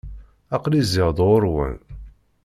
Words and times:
Aql-i 0.55 0.81
zziɣ-d 0.87 1.19
ɣur-wen. 1.27 1.75